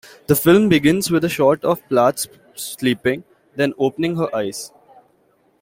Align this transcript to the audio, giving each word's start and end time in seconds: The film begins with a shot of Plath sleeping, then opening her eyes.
The 0.25 0.35
film 0.35 0.67
begins 0.67 1.11
with 1.11 1.23
a 1.23 1.29
shot 1.29 1.63
of 1.63 1.87
Plath 1.87 2.27
sleeping, 2.55 3.23
then 3.55 3.75
opening 3.77 4.15
her 4.15 4.35
eyes. 4.35 4.71